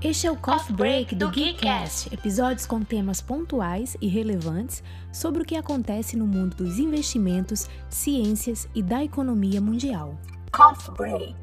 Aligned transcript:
Este 0.00 0.28
é 0.28 0.30
o 0.30 0.36
Coffee 0.36 0.76
Break 0.76 1.16
do 1.16 1.28
Geekcast, 1.28 2.14
episódios 2.14 2.64
com 2.64 2.84
temas 2.84 3.20
pontuais 3.20 3.96
e 4.00 4.06
relevantes 4.06 4.80
sobre 5.12 5.42
o 5.42 5.44
que 5.44 5.56
acontece 5.56 6.16
no 6.16 6.24
mundo 6.24 6.54
dos 6.54 6.78
investimentos, 6.78 7.66
ciências 7.90 8.68
e 8.72 8.80
da 8.80 9.02
economia 9.02 9.60
mundial. 9.60 10.16
Coffee 10.52 10.94
Break. 10.94 11.34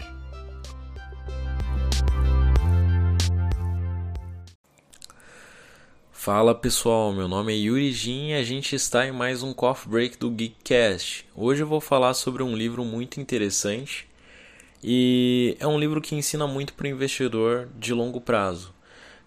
Fala 6.14 6.56
pessoal, 6.56 7.12
meu 7.12 7.28
nome 7.28 7.52
é 7.52 7.58
Yuri 7.58 7.92
Jin 7.92 8.30
e 8.30 8.34
a 8.36 8.44
gente 8.44 8.74
está 8.74 9.06
em 9.06 9.12
mais 9.12 9.44
um 9.44 9.52
Coffee 9.54 9.92
Break 9.92 10.18
do 10.18 10.32
Geekcast. 10.32 11.28
Hoje 11.36 11.62
eu 11.62 11.68
vou 11.68 11.82
falar 11.82 12.14
sobre 12.14 12.42
um 12.42 12.56
livro 12.56 12.86
muito 12.86 13.20
interessante 13.20 14.08
e 14.84 15.58
é 15.60 15.68
um 15.68 15.80
livro 15.80 16.02
que 16.02 16.16
ensina 16.16 16.46
muito 16.48 16.74
para 16.74 16.86
o 16.86 16.90
investidor 16.90 17.68
de 17.78 17.94
longo 17.94 18.22
prazo. 18.22 18.74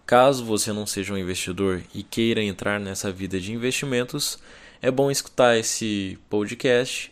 Caso 0.05 0.43
você 0.43 0.73
não 0.73 0.87
seja 0.87 1.13
um 1.13 1.17
investidor 1.17 1.83
e 1.93 2.01
queira 2.01 2.41
entrar 2.41 2.79
nessa 2.79 3.11
vida 3.11 3.39
de 3.39 3.53
investimentos, 3.53 4.39
é 4.81 4.89
bom 4.89 5.11
escutar 5.11 5.57
esse 5.57 6.17
podcast 6.29 7.11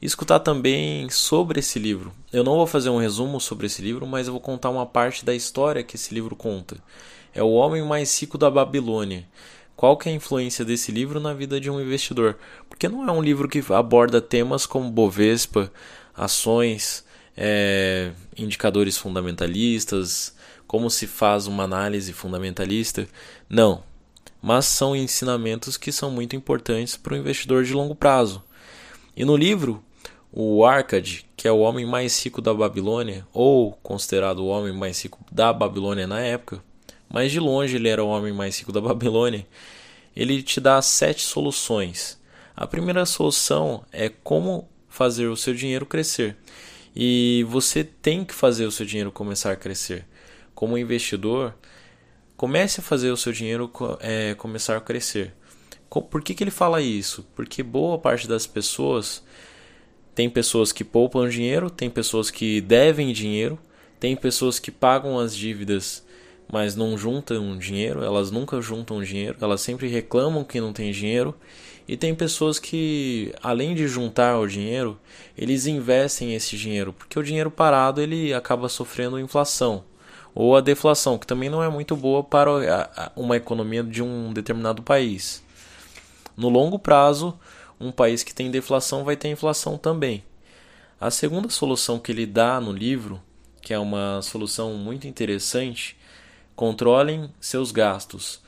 e 0.00 0.06
escutar 0.06 0.40
também 0.40 1.10
sobre 1.10 1.60
esse 1.60 1.78
livro. 1.78 2.12
Eu 2.32 2.42
não 2.42 2.54
vou 2.54 2.66
fazer 2.66 2.88
um 2.88 2.98
resumo 2.98 3.40
sobre 3.40 3.66
esse 3.66 3.82
livro, 3.82 4.06
mas 4.06 4.26
eu 4.26 4.32
vou 4.32 4.40
contar 4.40 4.70
uma 4.70 4.86
parte 4.86 5.24
da 5.24 5.34
história 5.34 5.82
que 5.82 5.96
esse 5.96 6.14
livro 6.14 6.34
conta. 6.34 6.76
É 7.34 7.42
o 7.42 7.50
Homem 7.50 7.82
Mais 7.82 8.18
Rico 8.18 8.38
da 8.38 8.50
Babilônia. 8.50 9.26
Qual 9.76 9.96
que 9.96 10.08
é 10.08 10.12
a 10.12 10.14
influência 10.14 10.64
desse 10.64 10.92
livro 10.92 11.18
na 11.20 11.32
vida 11.32 11.60
de 11.60 11.70
um 11.70 11.80
investidor? 11.80 12.38
Porque 12.68 12.88
não 12.88 13.08
é 13.08 13.12
um 13.12 13.22
livro 13.22 13.48
que 13.48 13.62
aborda 13.72 14.20
temas 14.20 14.66
como 14.66 14.90
Bovespa, 14.90 15.72
ações, 16.14 17.04
é, 17.36 18.12
indicadores 18.36 18.96
fundamentalistas, 18.96 20.34
como 20.66 20.88
se 20.90 21.06
faz 21.06 21.46
uma 21.46 21.64
análise 21.64 22.12
fundamentalista. 22.12 23.08
Não. 23.48 23.82
Mas 24.42 24.66
são 24.66 24.96
ensinamentos 24.96 25.76
que 25.76 25.92
são 25.92 26.10
muito 26.10 26.34
importantes 26.34 26.96
para 26.96 27.14
o 27.14 27.16
investidor 27.16 27.64
de 27.64 27.72
longo 27.72 27.94
prazo. 27.94 28.42
E 29.16 29.24
no 29.24 29.36
livro, 29.36 29.82
o 30.32 30.64
Arcade, 30.64 31.26
que 31.36 31.48
é 31.48 31.52
o 31.52 31.58
homem 31.58 31.84
mais 31.84 32.22
rico 32.24 32.40
da 32.40 32.54
Babilônia, 32.54 33.26
ou 33.32 33.72
considerado 33.82 34.38
o 34.38 34.46
homem 34.46 34.72
mais 34.72 35.02
rico 35.02 35.18
da 35.30 35.52
Babilônia 35.52 36.06
na 36.06 36.20
época, 36.20 36.62
mas 37.08 37.32
de 37.32 37.40
longe 37.40 37.76
ele 37.76 37.88
era 37.88 38.04
o 38.04 38.08
homem 38.08 38.32
mais 38.32 38.58
rico 38.58 38.70
da 38.70 38.80
Babilônia, 38.80 39.46
ele 40.14 40.42
te 40.42 40.60
dá 40.60 40.80
sete 40.80 41.22
soluções. 41.22 42.18
A 42.56 42.66
primeira 42.66 43.04
solução 43.06 43.84
é 43.92 44.08
como 44.08 44.68
fazer 44.88 45.26
o 45.26 45.36
seu 45.36 45.54
dinheiro 45.54 45.86
crescer. 45.86 46.36
E 46.94 47.46
você 47.48 47.84
tem 47.84 48.24
que 48.24 48.34
fazer 48.34 48.66
o 48.66 48.70
seu 48.70 48.84
dinheiro 48.84 49.12
começar 49.12 49.52
a 49.52 49.56
crescer. 49.56 50.06
Como 50.54 50.76
investidor, 50.76 51.54
comece 52.36 52.80
a 52.80 52.82
fazer 52.82 53.10
o 53.10 53.16
seu 53.16 53.32
dinheiro 53.32 53.70
é, 54.00 54.34
começar 54.34 54.76
a 54.76 54.80
crescer. 54.80 55.34
Por 55.88 56.22
que, 56.22 56.34
que 56.34 56.44
ele 56.44 56.50
fala 56.50 56.80
isso? 56.80 57.26
Porque 57.34 57.62
boa 57.62 57.98
parte 57.98 58.28
das 58.28 58.46
pessoas 58.46 59.22
tem 60.14 60.28
pessoas 60.28 60.72
que 60.72 60.84
poupam 60.84 61.28
dinheiro, 61.28 61.70
tem 61.70 61.88
pessoas 61.88 62.30
que 62.30 62.60
devem 62.60 63.12
dinheiro, 63.12 63.58
tem 63.98 64.14
pessoas 64.14 64.58
que 64.58 64.70
pagam 64.70 65.18
as 65.18 65.34
dívidas, 65.34 66.04
mas 66.52 66.74
não 66.74 66.98
juntam 66.98 67.56
dinheiro, 67.56 68.02
elas 68.02 68.30
nunca 68.30 68.60
juntam 68.60 69.02
dinheiro, 69.02 69.38
elas 69.40 69.60
sempre 69.60 69.88
reclamam 69.88 70.44
que 70.44 70.60
não 70.60 70.72
tem 70.72 70.90
dinheiro 70.92 71.34
e 71.86 71.96
tem 71.96 72.14
pessoas 72.14 72.58
que, 72.58 73.34
além 73.42 73.74
de 73.74 73.88
juntar 73.88 74.38
o 74.38 74.46
dinheiro, 74.46 74.98
eles 75.36 75.66
investem 75.66 76.34
esse 76.34 76.56
dinheiro, 76.56 76.92
porque 76.92 77.18
o 77.18 77.22
dinheiro 77.22 77.50
parado 77.50 78.00
ele 78.00 78.32
acaba 78.32 78.68
sofrendo 78.68 79.18
inflação 79.18 79.84
ou 80.34 80.56
a 80.56 80.60
deflação, 80.60 81.18
que 81.18 81.26
também 81.26 81.48
não 81.48 81.62
é 81.62 81.68
muito 81.68 81.96
boa 81.96 82.22
para 82.22 83.10
uma 83.16 83.36
economia 83.36 83.82
de 83.82 84.02
um 84.02 84.32
determinado 84.32 84.82
país. 84.82 85.42
No 86.36 86.48
longo 86.48 86.78
prazo, 86.78 87.38
um 87.78 87.90
país 87.90 88.22
que 88.22 88.34
tem 88.34 88.50
deflação 88.50 89.04
vai 89.04 89.16
ter 89.16 89.28
inflação 89.28 89.76
também. 89.76 90.24
A 91.00 91.10
segunda 91.10 91.48
solução 91.48 91.98
que 91.98 92.12
ele 92.12 92.26
dá 92.26 92.60
no 92.60 92.72
livro, 92.72 93.20
que 93.60 93.74
é 93.74 93.78
uma 93.78 94.20
solução 94.22 94.74
muito 94.74 95.06
interessante, 95.06 95.96
controlem 96.54 97.32
seus 97.40 97.72
gastos. 97.72 98.40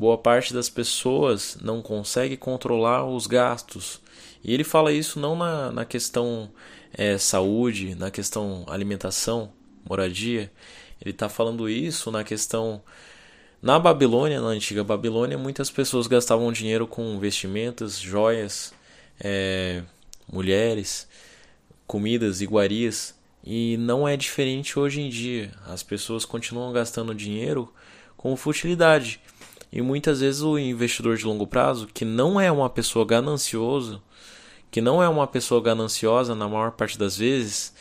Boa 0.00 0.16
parte 0.16 0.54
das 0.54 0.70
pessoas 0.70 1.58
não 1.60 1.82
consegue 1.82 2.34
controlar 2.34 3.04
os 3.04 3.26
gastos. 3.26 4.00
E 4.42 4.54
ele 4.54 4.64
fala 4.64 4.94
isso 4.94 5.20
não 5.20 5.36
na, 5.36 5.70
na 5.70 5.84
questão 5.84 6.50
é, 6.90 7.18
saúde, 7.18 7.94
na 7.94 8.10
questão 8.10 8.64
alimentação, 8.66 9.52
moradia. 9.86 10.50
Ele 11.02 11.10
está 11.10 11.28
falando 11.28 11.68
isso 11.68 12.10
na 12.10 12.24
questão. 12.24 12.82
Na 13.60 13.78
Babilônia, 13.78 14.40
na 14.40 14.46
antiga 14.46 14.82
Babilônia, 14.82 15.36
muitas 15.36 15.70
pessoas 15.70 16.06
gastavam 16.06 16.50
dinheiro 16.50 16.86
com 16.86 17.18
vestimentas, 17.18 17.98
joias, 17.98 18.72
é, 19.22 19.82
mulheres, 20.32 21.06
comidas, 21.86 22.40
iguarias. 22.40 23.14
E 23.44 23.76
não 23.76 24.08
é 24.08 24.16
diferente 24.16 24.78
hoje 24.78 25.02
em 25.02 25.10
dia. 25.10 25.52
As 25.66 25.82
pessoas 25.82 26.24
continuam 26.24 26.72
gastando 26.72 27.14
dinheiro 27.14 27.70
com 28.16 28.34
futilidade. 28.34 29.20
E 29.72 29.80
muitas 29.80 30.20
vezes 30.20 30.42
o 30.42 30.58
investidor 30.58 31.16
de 31.16 31.24
longo 31.24 31.46
prazo, 31.46 31.86
que 31.86 32.04
não 32.04 32.40
é 32.40 32.50
uma 32.50 32.68
pessoa 32.68 33.04
gananciosa, 33.04 34.00
que 34.70 34.80
não 34.80 35.02
é 35.02 35.08
uma 35.08 35.26
pessoa 35.26 35.60
gananciosa 35.60 36.34
na 36.34 36.48
maior 36.48 36.72
parte 36.72 36.98
das 36.98 37.16
vezes, 37.16 37.72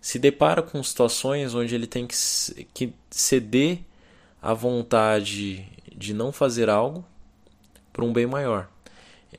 se 0.00 0.18
depara 0.18 0.62
com 0.62 0.82
situações 0.82 1.54
onde 1.54 1.74
ele 1.74 1.86
tem 1.86 2.06
que, 2.06 2.92
ceder 3.10 3.80
a 4.40 4.52
vontade 4.52 5.66
de 5.94 6.12
não 6.12 6.30
fazer 6.30 6.68
algo 6.68 7.04
para 7.92 8.04
um 8.04 8.12
bem 8.12 8.26
maior. 8.26 8.68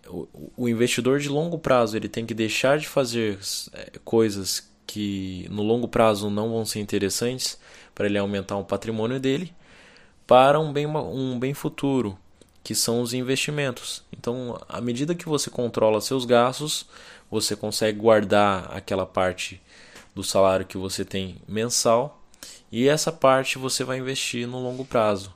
O, 0.07 0.27
o 0.57 0.69
investidor 0.69 1.19
de 1.19 1.29
longo 1.29 1.57
prazo 1.57 1.95
ele 1.95 2.09
tem 2.09 2.25
que 2.25 2.33
deixar 2.33 2.77
de 2.79 2.87
fazer 2.87 3.39
é, 3.73 3.91
coisas 4.03 4.69
que 4.85 5.47
no 5.49 5.63
longo 5.63 5.87
prazo 5.87 6.29
não 6.29 6.49
vão 6.49 6.65
ser 6.65 6.79
interessantes 6.79 7.57
para 7.93 8.07
ele 8.07 8.17
aumentar 8.17 8.57
o 8.57 8.65
patrimônio 8.65 9.19
dele 9.19 9.53
para 10.27 10.59
um 10.59 10.73
bem, 10.73 10.85
um 10.85 11.39
bem 11.39 11.53
futuro, 11.53 12.17
que 12.63 12.75
são 12.75 13.01
os 13.01 13.13
investimentos. 13.13 14.03
Então, 14.11 14.61
à 14.67 14.81
medida 14.81 15.15
que 15.15 15.27
você 15.27 15.49
controla 15.49 16.01
seus 16.01 16.25
gastos, 16.25 16.85
você 17.31 17.55
consegue 17.55 17.97
guardar 17.97 18.69
aquela 18.75 19.05
parte 19.05 19.61
do 20.13 20.23
salário 20.23 20.65
que 20.65 20.77
você 20.77 21.05
tem 21.05 21.37
mensal 21.47 22.21
e 22.71 22.87
essa 22.87 23.11
parte 23.11 23.57
você 23.57 23.83
vai 23.83 23.97
investir 23.97 24.45
no 24.45 24.61
longo 24.61 24.83
prazo. 24.83 25.33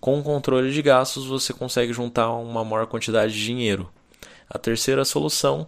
Com 0.00 0.18
o 0.18 0.22
controle 0.22 0.72
de 0.72 0.82
gastos, 0.82 1.26
você 1.26 1.52
consegue 1.52 1.92
juntar 1.92 2.32
uma 2.32 2.64
maior 2.64 2.86
quantidade 2.86 3.32
de 3.32 3.44
dinheiro. 3.44 3.90
A 4.48 4.58
terceira 4.58 5.04
solução, 5.04 5.66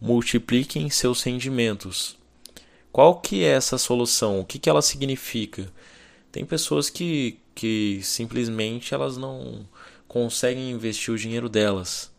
multipliquem 0.00 0.90
seus 0.90 1.22
rendimentos. 1.22 2.16
Qual 2.92 3.20
que 3.20 3.44
é 3.44 3.48
essa 3.48 3.78
solução? 3.78 4.40
O 4.40 4.44
que, 4.44 4.58
que 4.58 4.68
ela 4.68 4.82
significa? 4.82 5.68
Tem 6.30 6.44
pessoas 6.44 6.90
que, 6.90 7.38
que 7.54 8.00
simplesmente 8.02 8.94
elas 8.94 9.16
não 9.16 9.66
conseguem 10.08 10.70
investir 10.70 11.12
o 11.12 11.18
dinheiro 11.18 11.48
delas. 11.48 12.12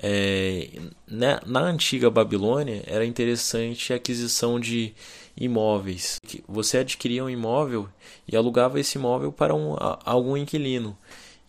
É, 0.00 0.70
na, 1.06 1.42
na, 1.44 1.60
antiga 1.60 2.08
Babilônia 2.08 2.84
era 2.86 3.04
interessante 3.04 3.92
a 3.92 3.96
aquisição 3.96 4.60
de 4.60 4.94
imóveis. 5.36 6.20
Você 6.46 6.78
adquiria 6.78 7.24
um 7.24 7.30
imóvel 7.30 7.88
e 8.26 8.36
alugava 8.36 8.78
esse 8.78 8.96
imóvel 8.96 9.32
para 9.32 9.54
um, 9.54 9.74
algum 10.04 10.36
inquilino. 10.36 10.96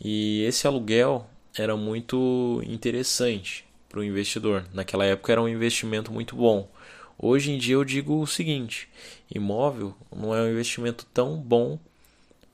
E 0.01 0.43
esse 0.43 0.65
aluguel 0.65 1.27
era 1.55 1.77
muito 1.77 2.61
interessante 2.65 3.65
para 3.87 3.99
o 3.99 4.03
investidor. 4.03 4.65
Naquela 4.73 5.05
época 5.05 5.31
era 5.31 5.41
um 5.41 5.47
investimento 5.47 6.11
muito 6.11 6.35
bom. 6.35 6.69
Hoje 7.17 7.51
em 7.51 7.57
dia 7.57 7.75
eu 7.75 7.83
digo 7.83 8.19
o 8.19 8.27
seguinte: 8.27 8.89
imóvel 9.33 9.93
não 10.15 10.33
é 10.33 10.41
um 10.41 10.49
investimento 10.49 11.05
tão 11.13 11.37
bom 11.37 11.77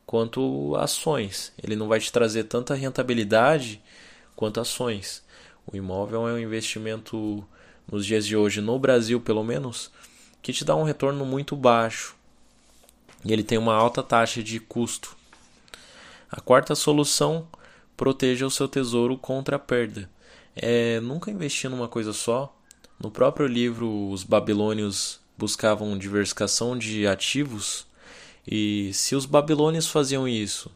quanto 0.05 0.75
ações. 0.75 1.51
Ele 1.61 1.75
não 1.75 1.87
vai 1.87 1.99
te 1.99 2.11
trazer 2.11 2.45
tanta 2.45 2.75
rentabilidade 2.75 3.81
quanto 4.35 4.59
ações. 4.59 5.23
O 5.65 5.75
imóvel 5.75 6.27
é 6.27 6.33
um 6.33 6.39
investimento 6.39 7.43
nos 7.91 8.05
dias 8.05 8.25
de 8.25 8.35
hoje, 8.35 8.61
no 8.61 8.77
Brasil 8.77 9.19
pelo 9.19 9.43
menos, 9.43 9.91
que 10.41 10.53
te 10.53 10.63
dá 10.63 10.75
um 10.75 10.83
retorno 10.83 11.25
muito 11.25 11.55
baixo. 11.55 12.15
E 13.23 13.33
ele 13.33 13.43
tem 13.43 13.57
uma 13.57 13.73
alta 13.73 14.03
taxa 14.03 14.43
de 14.43 14.59
custo. 14.59 15.17
A 16.29 16.39
quarta 16.39 16.75
solução, 16.75 17.47
proteja 17.97 18.45
o 18.45 18.51
seu 18.51 18.67
tesouro 18.67 19.17
contra 19.17 19.55
a 19.55 19.59
perda. 19.59 20.09
É 20.55 20.99
nunca 20.99 21.31
investir 21.31 21.69
numa 21.69 21.87
coisa 21.87 22.13
só. 22.13 22.55
No 22.99 23.09
próprio 23.09 23.47
livro, 23.47 24.09
os 24.09 24.23
babilônios 24.23 25.19
buscavam 25.37 25.97
diversificação 25.97 26.77
de 26.77 27.07
ativos 27.07 27.87
e 28.47 28.91
se 28.93 29.15
os 29.15 29.25
babilônios 29.25 29.87
faziam 29.87 30.27
isso 30.27 30.71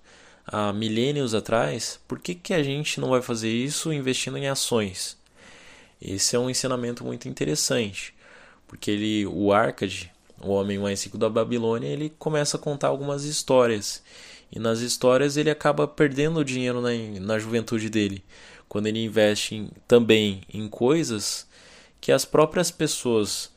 há 0.46 0.74
milênios 0.74 1.36
atrás, 1.36 2.00
por 2.08 2.20
que, 2.20 2.34
que 2.34 2.54
a 2.54 2.64
gente 2.64 3.00
não 3.00 3.10
vai 3.10 3.22
fazer 3.22 3.52
isso 3.52 3.94
investindo 3.94 4.38
em 4.38 4.48
ações? 4.48 5.18
Esse 6.02 6.36
é 6.36 6.40
um 6.40 6.50
ensinamento 6.50 7.04
muito 7.04 7.28
interessante, 7.30 8.14
porque 8.68 8.90
ele, 8.90 9.26
o 9.28 9.52
Arcade, 9.54 10.12
o 10.42 10.50
homem 10.52 10.80
mais 10.80 11.04
rico 11.04 11.18
da 11.18 11.30
Babilônia, 11.30 11.88
ele 11.88 12.10
começa 12.18 12.58
a 12.58 12.60
contar 12.60 12.88
algumas 12.88 13.26
histórias. 13.26 14.02
E 14.52 14.58
nas 14.58 14.80
histórias 14.80 15.38
ele 15.38 15.52
acaba 15.52 15.88
perdendo 15.88 16.44
dinheiro 16.44 16.82
na, 16.82 16.90
na 17.20 17.38
juventude 17.38 17.90
dele, 17.90 18.24
quando 18.68 18.88
ele 18.88 19.04
investe 19.04 19.56
em, 19.56 19.70
também 19.88 20.42
em 20.52 20.68
coisas 20.68 21.48
que 22.02 22.12
as 22.12 22.26
próprias 22.26 22.72
pessoas 22.72 23.52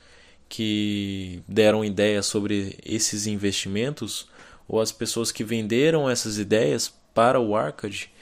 que 0.52 1.42
deram 1.48 1.82
ideias 1.82 2.26
sobre 2.26 2.78
esses 2.84 3.26
investimentos 3.26 4.28
ou 4.68 4.82
as 4.82 4.92
pessoas 4.92 5.32
que 5.32 5.42
venderam 5.42 6.10
essas 6.10 6.36
ideias 6.36 6.92
para 7.14 7.40
o 7.40 7.56
Arcade 7.56 8.12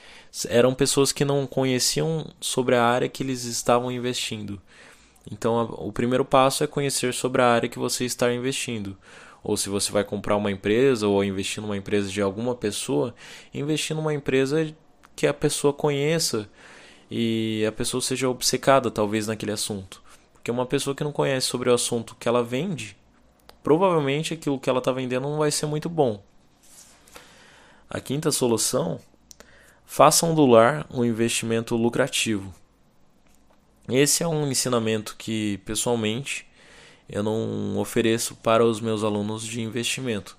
eram 0.47 0.73
pessoas 0.73 1.11
que 1.11 1.25
não 1.25 1.45
conheciam 1.45 2.33
sobre 2.39 2.77
a 2.77 2.85
área 2.85 3.09
que 3.09 3.21
eles 3.21 3.43
estavam 3.43 3.91
investindo. 3.91 4.61
Então, 5.29 5.75
o 5.77 5.91
primeiro 5.91 6.23
passo 6.23 6.63
é 6.63 6.67
conhecer 6.67 7.13
sobre 7.13 7.41
a 7.41 7.47
área 7.47 7.67
que 7.67 7.77
você 7.77 8.05
está 8.05 8.33
investindo. 8.33 8.97
Ou 9.43 9.57
se 9.57 9.67
você 9.67 9.91
vai 9.91 10.05
comprar 10.05 10.37
uma 10.37 10.51
empresa 10.51 11.09
ou 11.09 11.21
investir 11.25 11.61
numa 11.61 11.75
empresa 11.75 12.09
de 12.09 12.21
alguma 12.21 12.55
pessoa, 12.55 13.13
investir 13.53 13.93
numa 13.93 14.13
empresa 14.13 14.73
que 15.17 15.27
a 15.27 15.33
pessoa 15.33 15.73
conheça 15.73 16.49
e 17.09 17.65
a 17.67 17.73
pessoa 17.73 17.99
seja 17.99 18.29
obcecada 18.29 18.89
talvez 18.89 19.27
naquele 19.27 19.51
assunto. 19.51 20.01
Porque 20.41 20.49
uma 20.49 20.65
pessoa 20.65 20.95
que 20.95 21.03
não 21.03 21.11
conhece 21.11 21.45
sobre 21.45 21.69
o 21.69 21.73
assunto 21.73 22.15
que 22.19 22.27
ela 22.27 22.43
vende, 22.43 22.97
provavelmente 23.61 24.33
aquilo 24.33 24.59
que 24.59 24.67
ela 24.67 24.79
está 24.79 24.91
vendendo 24.91 25.29
não 25.29 25.37
vai 25.37 25.51
ser 25.51 25.67
muito 25.67 25.87
bom. 25.87 26.23
A 27.87 27.99
quinta 27.99 28.31
solução, 28.31 28.99
façam 29.85 30.33
do 30.33 30.43
lar 30.47 30.87
um 30.89 31.05
investimento 31.05 31.75
lucrativo. 31.75 32.51
Esse 33.87 34.23
é 34.23 34.27
um 34.27 34.49
ensinamento 34.49 35.15
que, 35.15 35.59
pessoalmente, 35.59 36.47
eu 37.07 37.21
não 37.21 37.77
ofereço 37.77 38.33
para 38.33 38.65
os 38.65 38.81
meus 38.81 39.03
alunos 39.03 39.45
de 39.45 39.61
investimento. 39.61 40.35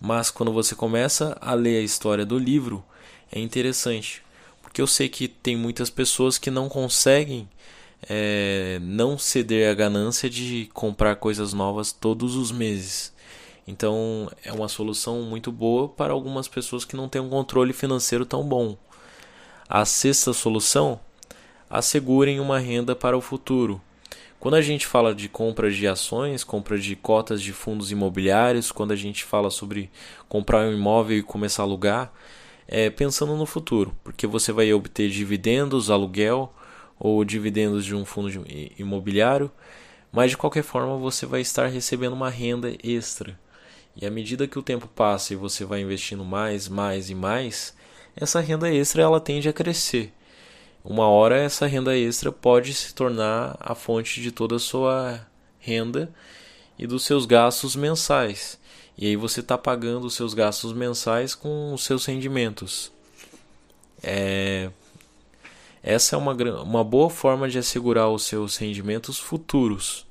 Mas 0.00 0.30
quando 0.30 0.52
você 0.52 0.76
começa 0.76 1.36
a 1.40 1.52
ler 1.54 1.80
a 1.80 1.84
história 1.84 2.24
do 2.24 2.38
livro, 2.38 2.84
é 3.32 3.40
interessante, 3.40 4.22
porque 4.62 4.80
eu 4.80 4.86
sei 4.86 5.08
que 5.08 5.26
tem 5.26 5.56
muitas 5.56 5.90
pessoas 5.90 6.38
que 6.38 6.50
não 6.50 6.68
conseguem 6.68 7.48
é, 8.08 8.78
não 8.82 9.16
ceder 9.16 9.70
à 9.70 9.74
ganância 9.74 10.28
de 10.28 10.68
comprar 10.72 11.16
coisas 11.16 11.52
novas 11.52 11.92
todos 11.92 12.36
os 12.36 12.50
meses. 12.50 13.12
Então 13.66 14.30
é 14.44 14.52
uma 14.52 14.68
solução 14.68 15.22
muito 15.22 15.52
boa 15.52 15.88
para 15.88 16.12
algumas 16.12 16.48
pessoas 16.48 16.84
que 16.84 16.96
não 16.96 17.08
têm 17.08 17.22
um 17.22 17.30
controle 17.30 17.72
financeiro 17.72 18.26
tão 18.26 18.42
bom. 18.42 18.76
A 19.68 19.84
sexta 19.84 20.32
solução 20.32 21.00
assegurem 21.70 22.40
uma 22.40 22.58
renda 22.58 22.94
para 22.94 23.16
o 23.16 23.20
futuro. 23.20 23.80
Quando 24.38 24.54
a 24.54 24.60
gente 24.60 24.88
fala 24.88 25.14
de 25.14 25.28
compra 25.28 25.70
de 25.70 25.86
ações, 25.86 26.42
compra 26.42 26.76
de 26.76 26.96
cotas 26.96 27.40
de 27.40 27.52
fundos 27.52 27.92
imobiliários, 27.92 28.72
quando 28.72 28.90
a 28.90 28.96
gente 28.96 29.22
fala 29.22 29.50
sobre 29.50 29.88
comprar 30.28 30.66
um 30.66 30.72
imóvel 30.72 31.18
e 31.18 31.22
começar 31.22 31.62
a 31.62 31.66
alugar, 31.66 32.12
é 32.66 32.90
pensando 32.90 33.36
no 33.36 33.46
futuro, 33.46 33.96
porque 34.02 34.26
você 34.26 34.50
vai 34.50 34.72
obter 34.72 35.08
dividendos, 35.08 35.90
aluguel 35.90 36.52
ou 37.02 37.24
dividendos 37.24 37.84
de 37.84 37.94
um 37.94 38.04
fundo 38.04 38.30
imobiliário, 38.78 39.50
mas 40.12 40.30
de 40.30 40.36
qualquer 40.36 40.62
forma 40.62 40.96
você 40.96 41.26
vai 41.26 41.40
estar 41.40 41.66
recebendo 41.66 42.12
uma 42.12 42.30
renda 42.30 42.72
extra. 42.82 43.38
E 43.96 44.06
à 44.06 44.10
medida 44.10 44.46
que 44.46 44.58
o 44.58 44.62
tempo 44.62 44.86
passa 44.86 45.32
e 45.32 45.36
você 45.36 45.64
vai 45.64 45.80
investindo 45.80 46.24
mais, 46.24 46.68
mais 46.68 47.10
e 47.10 47.14
mais, 47.14 47.74
essa 48.14 48.40
renda 48.40 48.72
extra 48.72 49.02
ela 49.02 49.20
tende 49.20 49.48
a 49.48 49.52
crescer 49.52 50.12
uma 50.84 51.06
hora 51.06 51.36
essa 51.36 51.66
renda 51.66 51.96
extra 51.96 52.32
pode 52.32 52.74
se 52.74 52.92
tornar 52.92 53.56
a 53.60 53.74
fonte 53.74 54.20
de 54.20 54.32
toda 54.32 54.56
a 54.56 54.58
sua 54.58 55.24
renda 55.60 56.12
e 56.78 56.86
dos 56.86 57.04
seus 57.04 57.24
gastos 57.24 57.76
mensais. 57.76 58.58
E 58.98 59.06
aí 59.06 59.16
você 59.16 59.40
está 59.40 59.56
pagando 59.56 60.06
os 60.06 60.14
seus 60.14 60.34
gastos 60.34 60.72
mensais 60.72 61.34
com 61.34 61.72
os 61.72 61.84
seus 61.84 62.04
rendimentos. 62.04 62.90
É... 64.02 64.70
Essa 65.82 66.14
é 66.14 66.18
uma, 66.18 66.32
uma 66.62 66.84
boa 66.84 67.10
forma 67.10 67.48
de 67.48 67.58
assegurar 67.58 68.08
os 68.08 68.22
seus 68.22 68.56
rendimentos 68.56 69.18
futuros. 69.18 70.06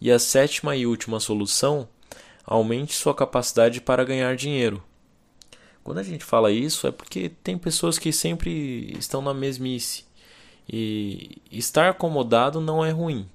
E 0.00 0.10
a 0.10 0.18
sétima 0.18 0.76
e 0.76 0.86
última 0.86 1.18
solução, 1.18 1.88
aumente 2.44 2.94
sua 2.94 3.14
capacidade 3.14 3.80
para 3.80 4.04
ganhar 4.04 4.36
dinheiro. 4.36 4.82
Quando 5.82 5.98
a 5.98 6.02
gente 6.02 6.24
fala 6.24 6.52
isso 6.52 6.86
é 6.86 6.90
porque 6.90 7.30
tem 7.42 7.56
pessoas 7.56 7.98
que 7.98 8.12
sempre 8.12 8.94
estão 8.98 9.22
na 9.22 9.32
mesmice 9.32 10.04
e 10.68 11.40
estar 11.50 11.88
acomodado 11.88 12.60
não 12.60 12.84
é 12.84 12.90
ruim, 12.90 13.26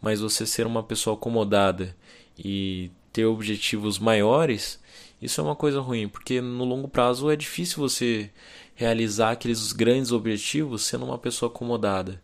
mas 0.00 0.20
você 0.20 0.46
ser 0.46 0.66
uma 0.66 0.82
pessoa 0.82 1.16
acomodada 1.16 1.96
e 2.38 2.90
ter 3.10 3.24
objetivos 3.24 3.98
maiores, 3.98 4.78
isso 5.20 5.40
é 5.40 5.44
uma 5.44 5.56
coisa 5.56 5.80
ruim, 5.80 6.08
porque 6.08 6.40
no 6.42 6.64
longo 6.64 6.88
prazo 6.88 7.30
é 7.30 7.36
difícil 7.36 7.78
você 7.78 8.30
realizar 8.74 9.30
aqueles 9.32 9.72
grandes 9.72 10.12
objetivos 10.12 10.82
sendo 10.84 11.04
uma 11.04 11.18
pessoa 11.18 11.50
acomodada. 11.50 12.20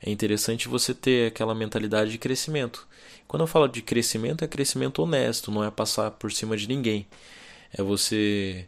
É 0.00 0.10
interessante 0.10 0.68
você 0.68 0.94
ter 0.94 1.28
aquela 1.28 1.54
mentalidade 1.54 2.10
de 2.10 2.18
crescimento. 2.18 2.86
Quando 3.26 3.42
eu 3.42 3.46
falo 3.46 3.66
de 3.66 3.82
crescimento, 3.82 4.44
é 4.44 4.48
crescimento 4.48 5.02
honesto, 5.02 5.50
não 5.50 5.64
é 5.64 5.70
passar 5.70 6.10
por 6.12 6.30
cima 6.32 6.56
de 6.56 6.68
ninguém. 6.68 7.06
É 7.72 7.82
você 7.82 8.66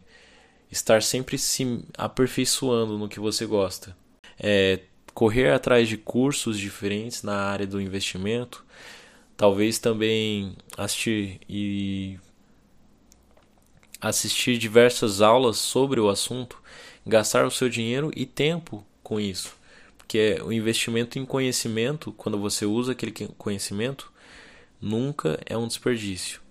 estar 0.71 1.01
sempre 1.01 1.37
se 1.37 1.83
aperfeiçoando 1.97 2.97
no 2.97 3.09
que 3.09 3.19
você 3.19 3.45
gosta. 3.45 3.95
É 4.39 4.81
correr 5.13 5.51
atrás 5.51 5.87
de 5.87 5.97
cursos 5.97 6.57
diferentes 6.57 7.23
na 7.23 7.35
área 7.35 7.67
do 7.67 7.81
investimento, 7.81 8.65
talvez 9.35 9.77
também 9.79 10.55
assistir 10.77 11.39
e 11.49 12.17
assistir 13.99 14.57
diversas 14.57 15.21
aulas 15.21 15.57
sobre 15.57 15.99
o 15.99 16.09
assunto, 16.09 16.61
gastar 17.05 17.45
o 17.45 17.51
seu 17.51 17.69
dinheiro 17.69 18.11
e 18.15 18.25
tempo 18.25 18.85
com 19.03 19.19
isso, 19.19 19.55
porque 19.97 20.39
o 20.43 20.51
investimento 20.51 21.17
em 21.17 21.25
conhecimento, 21.25 22.11
quando 22.11 22.37
você 22.39 22.65
usa 22.65 22.91
aquele 22.91 23.11
conhecimento, 23.37 24.11
nunca 24.81 25.39
é 25.45 25.57
um 25.57 25.67
desperdício. 25.67 26.41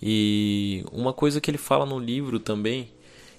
E 0.00 0.84
uma 0.90 1.12
coisa 1.12 1.40
que 1.40 1.50
ele 1.50 1.58
fala 1.58 1.86
no 1.86 1.98
livro 1.98 2.40
também, 2.40 2.90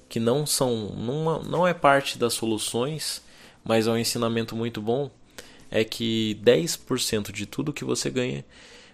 que 0.08 0.20
não 0.20 0.46
são 0.46 0.90
não, 0.96 1.44
não 1.44 1.68
é 1.68 1.74
parte 1.74 2.18
das 2.18 2.34
soluções, 2.34 3.22
mas 3.64 3.88
é 3.88 3.92
um 3.92 3.98
ensinamento 3.98 4.56
muito 4.56 4.82
bom, 4.82 5.12
é 5.70 5.84
que 5.84 6.40
10% 6.44 7.32
de 7.32 7.46
tudo 7.46 7.74
que 7.74 7.84
você 7.84 8.10
ganha 8.10 8.46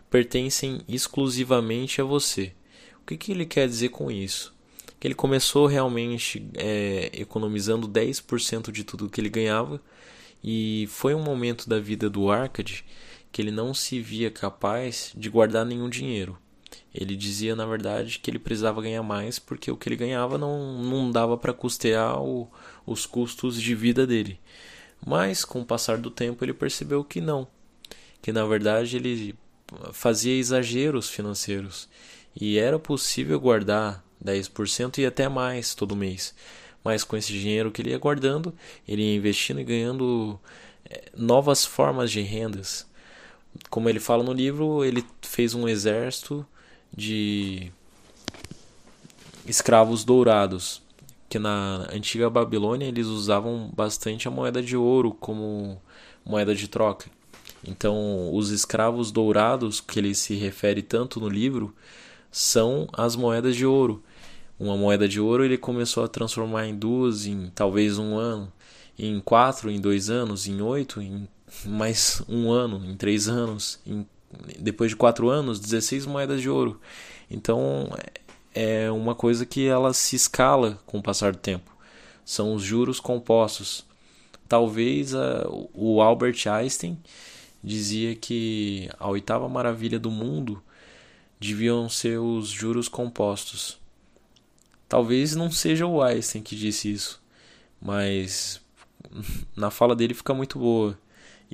pertencem 0.09 0.81
exclusivamente 0.87 2.01
a 2.01 2.03
você. 2.03 2.53
O 3.01 3.05
que, 3.05 3.17
que 3.17 3.31
ele 3.31 3.45
quer 3.45 3.67
dizer 3.67 3.89
com 3.89 4.09
isso? 4.09 4.53
Que 4.99 5.07
ele 5.07 5.15
começou 5.15 5.65
realmente 5.65 6.45
é, 6.55 7.09
economizando 7.13 7.87
10% 7.87 8.71
de 8.71 8.83
tudo 8.83 9.09
que 9.09 9.21
ele 9.21 9.29
ganhava 9.29 9.81
e 10.43 10.87
foi 10.89 11.13
um 11.13 11.21
momento 11.21 11.67
da 11.67 11.79
vida 11.79 12.09
do 12.09 12.31
Arcade 12.31 12.85
que 13.31 13.41
ele 13.41 13.51
não 13.51 13.73
se 13.73 13.99
via 13.99 14.31
capaz 14.31 15.11
de 15.15 15.29
guardar 15.29 15.65
nenhum 15.65 15.89
dinheiro. 15.89 16.37
Ele 16.93 17.15
dizia, 17.15 17.55
na 17.55 17.65
verdade, 17.65 18.19
que 18.19 18.31
ele 18.31 18.39
precisava 18.39 18.81
ganhar 18.81 19.03
mais 19.03 19.37
porque 19.37 19.69
o 19.69 19.77
que 19.77 19.87
ele 19.87 19.95
ganhava 19.95 20.37
não, 20.37 20.81
não 20.81 21.11
dava 21.11 21.37
para 21.37 21.53
custear 21.53 22.19
o, 22.19 22.49
os 22.85 23.05
custos 23.05 23.61
de 23.61 23.75
vida 23.75 24.07
dele. 24.07 24.39
Mas, 25.05 25.45
com 25.45 25.61
o 25.61 25.65
passar 25.65 25.97
do 25.97 26.09
tempo, 26.09 26.43
ele 26.43 26.53
percebeu 26.53 27.03
que 27.03 27.21
não. 27.21 27.47
Que, 28.21 28.31
na 28.31 28.45
verdade, 28.45 28.97
ele 28.97 29.35
fazia 29.93 30.33
exageros 30.33 31.09
financeiros. 31.09 31.87
E 32.35 32.57
era 32.57 32.79
possível 32.79 33.39
guardar 33.39 34.03
10% 34.23 34.97
e 34.99 35.05
até 35.05 35.27
mais 35.29 35.73
todo 35.73 35.95
mês. 35.95 36.33
Mas 36.83 37.03
com 37.03 37.17
esse 37.17 37.31
dinheiro 37.33 37.71
que 37.71 37.81
ele 37.81 37.91
ia 37.91 37.97
guardando, 37.97 38.53
ele 38.87 39.01
ia 39.01 39.15
investindo 39.15 39.59
e 39.59 39.63
ganhando 39.63 40.39
eh, 40.89 41.09
novas 41.15 41.65
formas 41.65 42.11
de 42.11 42.21
rendas. 42.21 42.87
Como 43.69 43.89
ele 43.89 43.99
fala 43.99 44.23
no 44.23 44.33
livro, 44.33 44.83
ele 44.83 45.03
fez 45.21 45.53
um 45.53 45.67
exército 45.67 46.45
de 46.95 47.71
escravos 49.45 50.03
dourados, 50.03 50.81
que 51.27 51.39
na 51.39 51.87
antiga 51.91 52.29
Babilônia 52.29 52.87
eles 52.87 53.07
usavam 53.07 53.69
bastante 53.75 54.27
a 54.27 54.31
moeda 54.31 54.61
de 54.61 54.77
ouro 54.77 55.11
como 55.11 55.81
moeda 56.25 56.55
de 56.55 56.67
troca. 56.67 57.09
Então, 57.67 58.33
os 58.33 58.51
escravos 58.51 59.11
dourados 59.11 59.81
que 59.81 59.99
ele 59.99 60.15
se 60.15 60.35
refere 60.35 60.81
tanto 60.81 61.19
no 61.19 61.27
livro 61.27 61.75
são 62.31 62.87
as 62.93 63.15
moedas 63.15 63.55
de 63.55 63.65
ouro. 63.65 64.03
Uma 64.59 64.75
moeda 64.75 65.07
de 65.07 65.21
ouro 65.21 65.45
ele 65.45 65.57
começou 65.57 66.03
a 66.03 66.07
transformar 66.07 66.67
em 66.67 66.75
duas 66.75 67.25
em 67.25 67.49
talvez 67.55 67.97
um 67.97 68.17
ano, 68.17 68.51
em 68.97 69.19
quatro 69.21 69.71
em 69.71 69.79
dois 69.79 70.09
anos, 70.09 70.47
em 70.47 70.61
oito 70.61 71.01
em 71.01 71.27
mais 71.65 72.21
um 72.27 72.51
ano, 72.51 72.85
em 72.85 72.95
três 72.95 73.27
anos, 73.27 73.79
em 73.85 74.05
depois 74.59 74.91
de 74.91 74.95
quatro 74.95 75.29
anos, 75.29 75.59
16 75.59 76.05
moedas 76.05 76.41
de 76.41 76.49
ouro. 76.49 76.79
Então 77.31 77.89
é 78.53 78.91
uma 78.91 79.15
coisa 79.15 79.45
que 79.45 79.65
ela 79.65 79.93
se 79.93 80.15
escala 80.15 80.79
com 80.85 80.99
o 80.99 81.03
passar 81.03 81.31
do 81.31 81.37
tempo. 81.37 81.75
São 82.25 82.53
os 82.53 82.61
juros 82.61 82.99
compostos. 82.99 83.85
Talvez 84.47 85.15
a, 85.15 85.47
o 85.73 86.01
Albert 86.01 86.47
Einstein 86.47 86.97
dizia 87.63 88.15
que 88.15 88.89
a 88.99 89.07
oitava 89.09 89.47
maravilha 89.47 89.99
do 89.99 90.11
mundo 90.11 90.61
deviam 91.39 91.87
ser 91.89 92.19
os 92.19 92.49
juros 92.49 92.87
compostos. 92.87 93.78
Talvez 94.89 95.35
não 95.35 95.51
seja 95.51 95.85
o 95.85 96.01
Einstein 96.01 96.41
que 96.41 96.55
disse 96.55 96.91
isso, 96.91 97.21
mas 97.79 98.59
na 99.55 99.69
fala 99.69 99.95
dele 99.95 100.15
fica 100.15 100.33
muito 100.33 100.57
boa. 100.57 100.97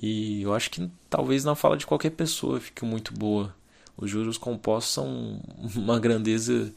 E 0.01 0.41
eu 0.41 0.53
acho 0.53 0.71
que 0.71 0.89
talvez 1.09 1.43
na 1.43 1.53
fala 1.53 1.75
de 1.75 1.85
qualquer 1.85 2.11
pessoa 2.11 2.61
fique 2.61 2.85
muito 2.85 3.13
boa. 3.13 3.53
Os 3.97 4.09
juros 4.09 4.37
compostos 4.37 4.93
são 4.93 5.41
uma 5.75 5.99
grandeza 5.99 6.73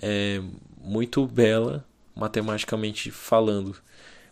é, 0.00 0.42
muito 0.82 1.26
bela, 1.26 1.84
matematicamente 2.16 3.10
falando. 3.10 3.76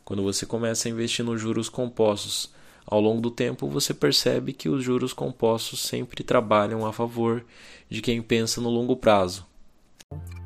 Quando 0.02 0.22
você 0.22 0.46
começa 0.46 0.88
a 0.88 0.90
investir 0.90 1.24
nos 1.24 1.40
juros 1.40 1.68
compostos, 1.68 2.50
ao 2.86 3.00
longo 3.00 3.20
do 3.20 3.30
tempo 3.30 3.68
você 3.68 3.92
percebe 3.92 4.54
que 4.54 4.68
os 4.68 4.82
juros 4.82 5.12
compostos 5.12 5.80
sempre 5.80 6.24
trabalham 6.24 6.86
a 6.86 6.92
favor 6.92 7.44
de 7.88 8.00
quem 8.00 8.22
pensa 8.22 8.62
no 8.62 8.70
longo 8.70 8.96
prazo. 8.96 9.49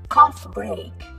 Coffee 0.09 0.49
break. 0.51 1.14